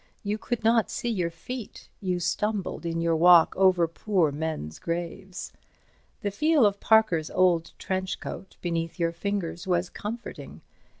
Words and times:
You 0.23 0.39
could 0.39 0.63
not 0.63 0.89
see 0.89 1.09
your 1.09 1.29
feet. 1.29 1.87
You 1.99 2.19
stumbled 2.19 2.87
in 2.87 3.01
your 3.01 3.15
walk 3.15 3.53
over 3.55 3.87
poor 3.87 4.31
men's 4.31 4.79
graves. 4.79 5.53
The 6.21 6.31
feel 6.31 6.65
of 6.65 6.79
Parker's 6.79 7.29
old 7.29 7.73
trench 7.77 8.19
coat 8.19 8.57
beneath 8.63 8.97
your 8.97 9.11
fingers 9.11 9.67
was 9.67 9.91
comforting. 9.91 10.61